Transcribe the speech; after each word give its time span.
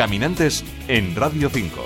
Caminantes 0.00 0.64
en 0.88 1.14
Radio 1.14 1.50
5. 1.50 1.78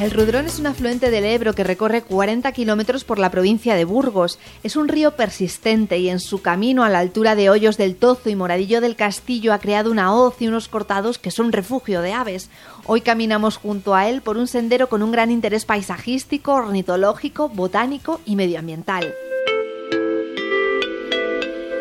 El 0.00 0.10
Rudrón 0.12 0.46
es 0.46 0.60
un 0.60 0.68
afluente 0.68 1.10
del 1.10 1.24
Ebro 1.24 1.52
que 1.52 1.64
recorre 1.64 2.02
40 2.02 2.52
kilómetros 2.52 3.02
por 3.02 3.18
la 3.18 3.32
provincia 3.32 3.74
de 3.74 3.84
Burgos. 3.84 4.38
Es 4.62 4.76
un 4.76 4.86
río 4.86 5.16
persistente 5.16 5.98
y 5.98 6.10
en 6.10 6.20
su 6.20 6.42
camino 6.42 6.84
a 6.84 6.90
la 6.90 7.00
altura 7.00 7.34
de 7.34 7.50
Hoyos 7.50 7.76
del 7.76 7.96
Tozo 7.96 8.30
y 8.30 8.36
Moradillo 8.36 8.80
del 8.80 8.94
Castillo 8.94 9.52
ha 9.52 9.58
creado 9.58 9.90
una 9.90 10.14
hoz 10.14 10.36
y 10.38 10.46
unos 10.46 10.68
cortados 10.68 11.18
que 11.18 11.32
son 11.32 11.50
refugio 11.50 12.00
de 12.00 12.12
aves. 12.12 12.50
Hoy 12.86 13.00
caminamos 13.00 13.56
junto 13.56 13.96
a 13.96 14.08
él 14.08 14.22
por 14.22 14.36
un 14.36 14.46
sendero 14.46 14.88
con 14.88 15.02
un 15.02 15.10
gran 15.10 15.32
interés 15.32 15.64
paisajístico, 15.64 16.54
ornitológico, 16.54 17.48
botánico 17.48 18.20
y 18.24 18.36
medioambiental. 18.36 19.12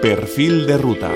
Perfil 0.00 0.66
de 0.66 0.78
ruta. 0.78 1.10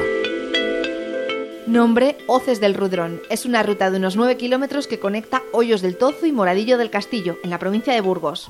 Nombre 1.67 2.17
Hoces 2.29 2.61
del 2.61 2.75
Rudrón. 2.75 3.21
Es 3.29 3.45
una 3.45 3.65
ruta 3.65 3.91
de 3.91 3.97
unos 3.97 4.15
9 4.15 4.37
kilómetros 4.37 4.87
que 4.87 5.01
conecta 5.01 5.43
Hoyos 5.53 5.83
del 5.83 5.97
Tozo 5.97 6.25
y 6.25 6.31
Moradillo 6.31 6.79
del 6.79 6.91
Castillo, 6.91 7.39
en 7.43 7.51
la 7.51 7.59
provincia 7.59 7.93
de 7.93 8.01
Burgos. 8.01 8.49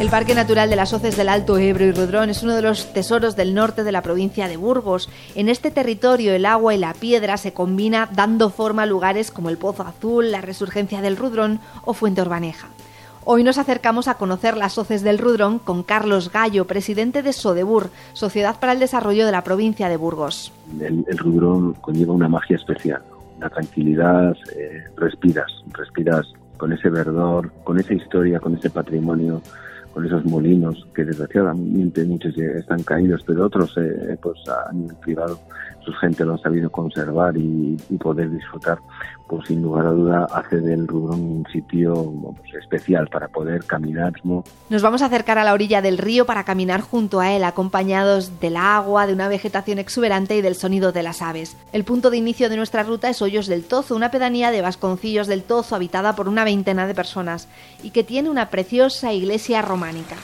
El 0.00 0.08
Parque 0.08 0.34
Natural 0.34 0.68
de 0.68 0.74
las 0.74 0.92
Hoces 0.92 1.16
del 1.16 1.28
Alto 1.28 1.58
Ebro 1.58 1.84
y 1.84 1.92
Rudrón 1.92 2.28
es 2.28 2.42
uno 2.42 2.56
de 2.56 2.62
los 2.62 2.92
tesoros 2.92 3.36
del 3.36 3.54
norte 3.54 3.84
de 3.84 3.92
la 3.92 4.02
provincia 4.02 4.48
de 4.48 4.56
Burgos. 4.56 5.08
En 5.36 5.48
este 5.48 5.70
territorio 5.70 6.34
el 6.34 6.44
agua 6.44 6.74
y 6.74 6.78
la 6.78 6.92
piedra 6.92 7.36
se 7.36 7.52
combina 7.52 8.08
dando 8.12 8.50
forma 8.50 8.82
a 8.82 8.86
lugares 8.86 9.30
como 9.30 9.48
el 9.48 9.58
Pozo 9.58 9.84
Azul, 9.84 10.32
la 10.32 10.40
Resurgencia 10.40 11.02
del 11.02 11.16
Rudrón 11.16 11.60
o 11.84 11.94
Fuente 11.94 12.20
Orbaneja. 12.20 12.66
Hoy 13.24 13.44
nos 13.44 13.56
acercamos 13.56 14.08
a 14.08 14.14
conocer 14.14 14.56
las 14.56 14.78
hoces 14.78 15.02
del 15.02 15.18
Rudrón 15.18 15.60
con 15.60 15.84
Carlos 15.84 16.32
Gallo, 16.32 16.66
presidente 16.66 17.22
de 17.22 17.32
Sodebur, 17.32 17.90
Sociedad 18.14 18.58
para 18.58 18.72
el 18.72 18.80
Desarrollo 18.80 19.24
de 19.24 19.30
la 19.30 19.44
provincia 19.44 19.88
de 19.88 19.96
Burgos. 19.96 20.52
El, 20.80 21.04
Rudrón 21.16 21.74
conlleva 21.74 22.14
una 22.14 22.28
magia 22.28 22.56
especial, 22.56 23.00
la 23.40 23.48
tranquilidad, 23.48 24.36
eh, 24.56 24.82
respiras, 24.96 25.52
respiras 25.72 26.32
con 26.56 26.72
ese 26.72 26.90
verdor, 26.90 27.52
con 27.62 27.78
esa 27.78 27.94
historia, 27.94 28.40
con 28.40 28.56
ese 28.56 28.70
patrimonio, 28.70 29.40
con 29.94 30.04
esos 30.04 30.24
molinos 30.24 30.84
que 30.92 31.04
desgraciadamente 31.04 32.04
muchos 32.04 32.36
están 32.36 32.82
caídos, 32.82 33.22
pero 33.24 33.46
otros 33.46 33.72
eh, 33.76 34.16
pues 34.20 34.38
han 34.68 34.88
privado 35.00 35.38
su 35.84 35.92
gente 35.94 36.24
lo 36.24 36.34
ha 36.34 36.38
sabido 36.38 36.70
conservar 36.70 37.36
y, 37.36 37.76
poder 38.00 38.30
disfrutar, 38.30 38.78
pues 39.28 39.46
sin 39.46 39.62
lugar 39.62 39.86
a 39.86 39.90
duda 39.90 40.26
hace 40.32 40.60
del 40.60 40.88
Rudrón 40.88 41.20
un 41.20 41.46
sitio 41.52 42.12
pues, 42.36 42.54
especial 42.54 43.08
para 43.08 43.28
poder 43.28 43.64
caminar. 43.64 44.12
Nos 44.24 44.82
vamos 44.82 45.02
a 45.02 45.06
acercar 45.06 45.38
a 45.38 45.44
la 45.44 45.52
orilla 45.52 45.80
del 45.82 45.98
río 45.98 46.26
para 46.26 46.44
caminar 46.44 46.80
junto 46.80 47.20
a 47.20 47.32
él, 47.32 47.44
acompañados 47.44 48.40
del 48.40 48.56
agua, 48.56 49.06
de 49.06 49.12
una 49.12 49.28
vegetación 49.28 49.78
exuberante 49.78 50.36
y 50.36 50.42
del 50.42 50.56
sonido 50.56 50.90
de 50.90 51.02
las 51.02 51.22
aves. 51.22 51.56
El 51.72 51.84
punto 51.84 52.10
de 52.10 52.16
inicio 52.16 52.48
de 52.48 52.56
nuestra 52.56 52.82
ruta 52.82 53.08
es 53.08 53.22
Hoyos 53.22 53.46
del 53.46 53.64
Tozo, 53.64 53.94
una 53.94 54.10
pedanía 54.10 54.50
de 54.50 54.62
Vasconcillos 54.62 55.28
del 55.28 55.44
Tozo 55.44 55.76
habitada 55.76 56.16
por 56.16 56.28
una 56.28 56.44
veintena 56.44 56.86
de 56.86 56.94
personas 56.94 57.48
y 57.82 57.90
que 57.90 58.04
tiene 58.04 58.30
una 58.30 58.50
preciosa 58.50 59.12
iglesia 59.12 59.62
románica. 59.62 60.16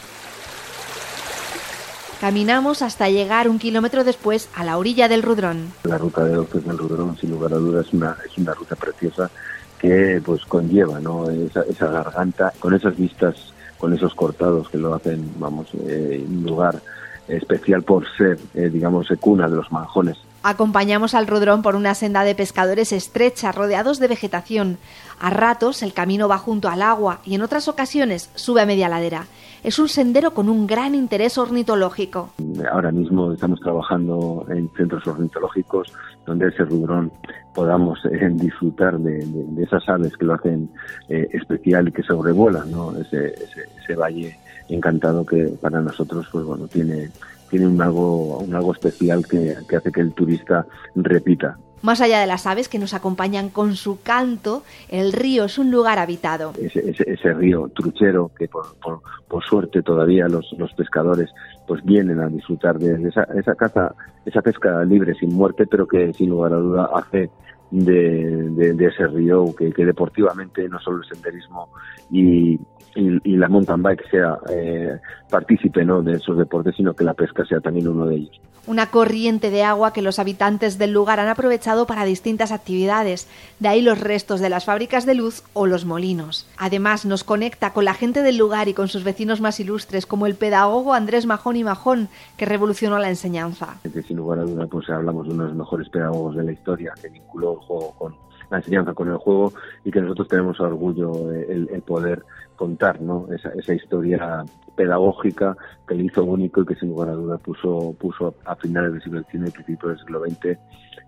Caminamos 2.20 2.82
hasta 2.82 3.08
llegar 3.08 3.48
un 3.48 3.60
kilómetro 3.60 4.02
después 4.02 4.48
a 4.56 4.64
la 4.64 4.76
orilla 4.76 5.08
del 5.08 5.22
Rudrón. 5.22 5.72
La 5.84 5.98
ruta 5.98 6.24
de 6.24 6.36
Hoces 6.36 6.64
del 6.64 6.76
Rudrón, 6.76 7.16
sin 7.16 7.30
lugar 7.30 7.52
a 7.52 7.56
dudas, 7.56 7.86
es 7.86 7.92
una, 7.92 8.16
es 8.26 8.36
una 8.36 8.54
ruta 8.54 8.74
preciosa 8.74 9.30
que 9.78 10.20
pues 10.24 10.44
conlleva 10.44 10.98
¿no? 10.98 11.30
esa, 11.30 11.62
esa 11.62 11.86
garganta 11.86 12.52
con 12.58 12.74
esas 12.74 12.96
vistas, 12.96 13.52
con 13.78 13.94
esos 13.94 14.14
cortados 14.16 14.68
que 14.68 14.78
lo 14.78 14.94
hacen, 14.94 15.30
vamos, 15.38 15.68
eh, 15.86 16.24
un 16.28 16.42
lugar 16.42 16.82
especial 17.28 17.84
por 17.84 18.04
ser, 18.16 18.38
eh, 18.54 18.68
digamos, 18.68 19.06
cuna 19.20 19.48
de 19.48 19.54
los 19.54 19.70
manjones. 19.70 20.16
Acompañamos 20.48 21.12
al 21.12 21.26
Rudrón 21.26 21.60
por 21.60 21.76
una 21.76 21.94
senda 21.94 22.24
de 22.24 22.34
pescadores 22.34 22.92
estrecha, 22.92 23.52
rodeados 23.52 23.98
de 23.98 24.08
vegetación. 24.08 24.78
A 25.20 25.28
ratos 25.28 25.82
el 25.82 25.92
camino 25.92 26.26
va 26.26 26.38
junto 26.38 26.70
al 26.70 26.80
agua 26.80 27.20
y 27.26 27.34
en 27.34 27.42
otras 27.42 27.68
ocasiones 27.68 28.30
sube 28.34 28.62
a 28.62 28.64
media 28.64 28.88
ladera. 28.88 29.26
Es 29.62 29.78
un 29.78 29.90
sendero 29.90 30.32
con 30.32 30.48
un 30.48 30.66
gran 30.66 30.94
interés 30.94 31.36
ornitológico. 31.36 32.30
Ahora 32.72 32.90
mismo 32.90 33.30
estamos 33.30 33.60
trabajando 33.60 34.46
en 34.48 34.70
centros 34.74 35.06
ornitológicos 35.06 35.92
donde 36.24 36.48
ese 36.48 36.64
rudrón 36.64 37.12
podamos 37.54 37.98
eh, 38.06 38.30
disfrutar 38.32 38.98
de, 38.98 39.18
esas 39.62 39.86
aves 39.86 40.16
que 40.16 40.24
lo 40.24 40.32
hacen 40.32 40.70
eh, 41.10 41.28
especial 41.30 41.88
y 41.88 41.92
que 41.92 42.02
sobrevuelan 42.02 42.70
¿no? 42.70 42.96
ese, 42.96 43.34
ese, 43.82 43.94
valle 43.96 44.38
encantado 44.70 45.26
que 45.26 45.48
para 45.60 45.82
nosotros 45.82 46.26
pues 46.32 46.44
bueno 46.44 46.68
tiene 46.68 47.10
tiene 47.50 47.66
un 47.66 47.80
algo 47.80 48.38
un 48.38 48.54
algo 48.54 48.72
especial 48.72 49.26
que, 49.26 49.56
que 49.68 49.76
hace 49.76 49.92
que 49.92 50.00
el 50.00 50.12
turista 50.12 50.66
repita 50.94 51.56
más 51.82 52.00
allá 52.00 52.20
de 52.20 52.26
las 52.26 52.46
aves 52.46 52.68
que 52.68 52.78
nos 52.78 52.94
acompañan 52.94 53.50
con 53.50 53.76
su 53.76 54.00
canto, 54.02 54.62
el 54.88 55.12
río 55.12 55.44
es 55.44 55.58
un 55.58 55.70
lugar 55.70 55.98
habitado. 55.98 56.52
Ese, 56.60 57.34
río 57.34 57.70
truchero 57.74 58.30
que 58.36 58.48
por, 58.48 58.76
por, 58.78 59.44
suerte 59.44 59.82
todavía 59.82 60.28
los, 60.28 60.52
los, 60.58 60.72
pescadores 60.74 61.30
pues 61.66 61.84
vienen 61.84 62.20
a 62.20 62.28
disfrutar 62.28 62.78
de 62.78 63.08
esa, 63.08 63.22
esa 63.34 63.54
caza, 63.54 63.94
esa 64.24 64.42
pesca 64.42 64.84
libre 64.84 65.14
sin 65.14 65.32
muerte, 65.34 65.66
pero 65.66 65.86
que 65.86 66.12
sin 66.12 66.30
lugar 66.30 66.52
a 66.52 66.56
duda 66.56 66.90
hace 66.94 67.30
de, 67.70 68.74
de, 68.74 68.86
ese 68.86 69.06
río 69.06 69.54
que, 69.54 69.72
que, 69.72 69.84
deportivamente 69.84 70.68
no 70.68 70.80
solo 70.80 71.02
el 71.02 71.08
senderismo 71.08 71.68
y, 72.10 72.58
y, 72.94 73.36
la 73.36 73.48
mountain 73.48 73.82
bike 73.82 74.10
sea 74.10 74.38
eh, 74.50 74.98
partícipe 75.30 75.84
¿no? 75.84 76.02
de 76.02 76.14
esos 76.14 76.36
deportes, 76.36 76.76
sino 76.76 76.94
que 76.94 77.04
la 77.04 77.14
pesca 77.14 77.44
sea 77.44 77.60
también 77.60 77.88
uno 77.88 78.06
de 78.06 78.16
ellos. 78.16 78.40
Una 78.66 78.90
corriente 78.90 79.48
de 79.50 79.62
agua 79.62 79.94
que 79.94 80.02
los 80.02 80.18
habitantes 80.18 80.76
del 80.76 80.92
lugar 80.92 81.20
han 81.20 81.28
aprovechado 81.28 81.86
para 81.86 82.04
distintas 82.04 82.52
actividades, 82.52 83.26
de 83.60 83.68
ahí 83.68 83.80
los 83.80 83.98
restos 83.98 84.40
de 84.40 84.50
las 84.50 84.66
fábricas 84.66 85.06
de 85.06 85.14
luz 85.14 85.42
o 85.54 85.66
los 85.66 85.86
molinos. 85.86 86.46
Además, 86.58 87.06
nos 87.06 87.24
conecta 87.24 87.72
con 87.72 87.86
la 87.86 87.94
gente 87.94 88.22
del 88.22 88.36
lugar 88.36 88.68
y 88.68 88.74
con 88.74 88.88
sus 88.88 89.04
vecinos 89.04 89.40
más 89.40 89.58
ilustres, 89.58 90.04
como 90.04 90.26
el 90.26 90.34
pedagogo 90.34 90.92
Andrés 90.92 91.24
Majón 91.24 91.56
y 91.56 91.64
Majón, 91.64 92.08
que 92.36 92.44
revolucionó 92.44 92.98
la 92.98 93.08
enseñanza. 93.08 93.78
sin 94.06 94.18
lugar 94.18 94.40
a 94.40 94.42
duda, 94.42 94.66
pues 94.66 94.90
hablamos 94.90 95.26
de 95.26 95.32
uno 95.32 95.44
de 95.44 95.48
los 95.48 95.58
mejores 95.58 95.88
pedagogos 95.88 96.36
de 96.36 96.44
la 96.44 96.52
historia, 96.52 96.92
que 97.00 97.08
vinculó 97.08 97.52
el 97.52 97.58
juego 97.60 97.94
con 97.96 98.27
la 98.50 98.58
enseñanza 98.58 98.94
con 98.94 99.08
el 99.08 99.16
juego 99.16 99.52
y 99.84 99.90
que 99.90 100.00
nosotros 100.00 100.28
tenemos 100.28 100.60
orgullo 100.60 101.32
el, 101.32 101.82
poder 101.86 102.24
contar 102.56 103.00
¿no? 103.00 103.26
esa, 103.32 103.50
esa 103.50 103.74
historia 103.74 104.44
pedagógica 104.74 105.56
que 105.86 105.94
le 105.94 106.04
hizo 106.04 106.24
único 106.24 106.62
y 106.62 106.66
que 106.66 106.74
sin 106.76 106.90
lugar 106.90 107.10
a 107.10 107.12
duda 107.12 107.38
puso, 107.38 107.94
puso 107.98 108.34
a 108.44 108.56
finales 108.56 108.92
del 108.92 109.02
siglo 109.02 109.22
XIX 109.22 109.48
y 109.48 109.52
principios 109.52 109.90
del 109.90 109.98
siglo 110.00 110.20
XX 110.20 110.58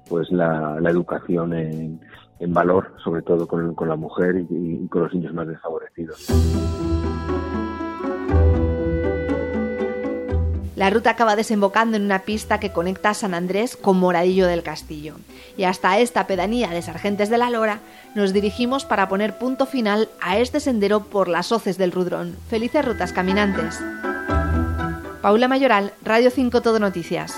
pues 0.08 0.30
la, 0.30 0.78
educación 0.88 1.52
en, 1.54 2.00
valor, 2.48 2.94
sobre 3.04 3.22
todo 3.22 3.46
con, 3.46 3.74
con 3.74 3.88
la 3.88 3.96
mujer 3.96 4.44
y 4.48 4.88
con 4.88 5.02
los 5.02 5.14
niños 5.14 5.34
más 5.34 5.46
desfavorecidos. 5.46 6.26
La 10.80 10.88
ruta 10.88 11.10
acaba 11.10 11.36
desembocando 11.36 11.98
en 11.98 12.04
una 12.04 12.20
pista 12.20 12.58
que 12.58 12.72
conecta 12.72 13.12
San 13.12 13.34
Andrés 13.34 13.76
con 13.76 13.98
Moradillo 13.98 14.46
del 14.46 14.62
Castillo. 14.62 15.16
Y 15.58 15.64
hasta 15.64 15.98
esta 15.98 16.26
pedanía 16.26 16.68
de 16.68 16.80
Sargentes 16.80 17.28
de 17.28 17.36
la 17.36 17.50
Lora 17.50 17.80
nos 18.14 18.32
dirigimos 18.32 18.86
para 18.86 19.06
poner 19.06 19.36
punto 19.36 19.66
final 19.66 20.08
a 20.22 20.38
este 20.38 20.58
sendero 20.58 21.04
por 21.04 21.28
las 21.28 21.52
hoces 21.52 21.76
del 21.76 21.92
Rudrón. 21.92 22.34
Felices 22.48 22.82
rutas 22.82 23.12
caminantes. 23.12 23.78
Paula 25.20 25.48
Mayoral, 25.48 25.92
Radio 26.02 26.30
5 26.30 26.62
Todo 26.62 26.78
Noticias. 26.78 27.34